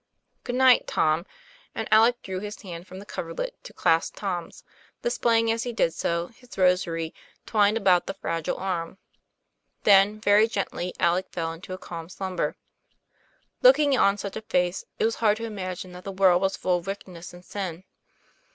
"Good 0.43 0.55
night, 0.55 0.87
Tom." 0.87 1.27
And 1.75 1.87
Alec 1.93 2.23
drew 2.23 2.39
his 2.39 2.59
hand 2.63 2.87
from 2.87 2.97
the 2.97 3.05
coverlet 3.05 3.63
to 3.63 3.71
clasp 3.71 4.15
Tom's, 4.15 4.63
displaying, 5.03 5.51
as 5.51 5.61
he 5.61 5.73
did 5.73 5.93
so, 5.93 6.29
his 6.29 6.57
rosary 6.57 7.13
twined 7.45 7.77
about 7.77 8.07
the 8.07 8.15
fragile 8.15 8.57
arm. 8.57 8.97
Then 9.83 10.19
very 10.19 10.47
gently 10.47 10.91
Alec 10.99 11.29
fell 11.29 11.53
into 11.53 11.73
a 11.73 11.77
calm 11.77 12.09
slumber. 12.09 12.55
Looking 13.61 13.95
on 13.95 14.17
such 14.17 14.35
a 14.35 14.41
face, 14.41 14.85
it 14.97 15.05
was 15.05 15.17
hard 15.17 15.37
to 15.37 15.45
imagine 15.45 15.91
that 15.91 16.03
the 16.03 16.11
world 16.11 16.41
was 16.41 16.57
full 16.57 16.79
of 16.79 16.87
wickedness 16.87 17.31
and 17.31 17.45
sin. 17.45 17.83